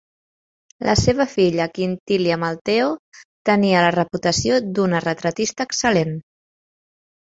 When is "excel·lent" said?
5.73-6.21